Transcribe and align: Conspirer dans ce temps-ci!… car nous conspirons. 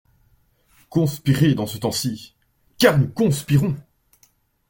Conspirer 0.89 1.53
dans 1.53 1.67
ce 1.67 1.77
temps-ci!… 1.77 2.33
car 2.79 2.97
nous 2.97 3.07
conspirons. 3.07 3.75